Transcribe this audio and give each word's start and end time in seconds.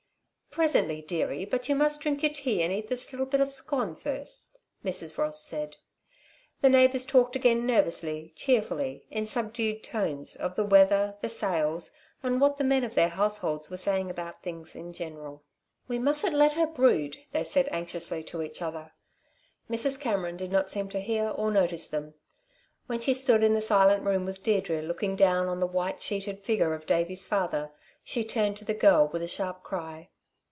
"Presently, 0.53 1.01
dearie, 1.01 1.45
but 1.45 1.69
you 1.69 1.75
must 1.75 2.01
drink 2.01 2.23
your 2.23 2.33
tea 2.33 2.61
and 2.61 2.73
eat 2.73 2.89
this 2.89 3.13
little 3.13 3.25
bit 3.25 3.39
of 3.39 3.53
scone 3.53 3.95
first," 3.95 4.57
Mrs. 4.83 5.17
Ross 5.17 5.41
said. 5.41 5.77
The 6.59 6.67
neighbours 6.67 7.05
talked 7.05 7.37
again 7.37 7.65
nervously, 7.65 8.33
cheerfully, 8.35 9.05
in 9.09 9.25
subdued 9.25 9.81
tones, 9.81 10.35
of 10.35 10.57
the 10.57 10.65
weather, 10.65 11.15
the 11.21 11.29
sales, 11.29 11.91
and 12.21 12.41
what 12.41 12.57
the 12.57 12.65
men 12.65 12.83
of 12.83 12.95
their 12.95 13.07
households 13.07 13.69
were 13.69 13.77
saying 13.77 14.09
about 14.11 14.43
things 14.43 14.75
in 14.75 14.91
general. 14.91 15.45
"We 15.87 15.99
mustn't 15.99 16.35
let 16.35 16.51
her 16.55 16.67
brood," 16.67 17.15
they 17.31 17.45
said 17.45 17.69
anxiously 17.71 18.21
to 18.25 18.41
each 18.41 18.61
other. 18.61 18.91
Mrs. 19.69 19.97
Cameron 19.97 20.35
did 20.35 20.51
not 20.51 20.69
seem 20.69 20.89
to 20.89 20.99
hear 20.99 21.29
or 21.29 21.49
notice 21.49 21.87
them. 21.87 22.13
When 22.87 22.99
she 22.99 23.13
stood 23.13 23.41
in 23.41 23.53
the 23.53 23.61
silent 23.61 24.03
room 24.03 24.25
with 24.25 24.43
Deirdre 24.43 24.81
looking 24.81 25.15
down 25.15 25.47
on 25.47 25.61
the 25.61 25.65
white 25.65 26.01
sheeted 26.01 26.43
figure 26.43 26.73
of 26.73 26.85
Davey's 26.85 27.23
father, 27.23 27.71
she 28.03 28.25
turned 28.25 28.57
to 28.57 28.65
the 28.65 28.73
girl 28.73 29.07
with 29.07 29.21
a 29.21 29.27
sharp 29.29 29.63
cry. 29.63 30.09